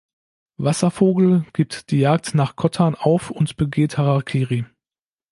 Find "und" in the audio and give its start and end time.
3.29-3.55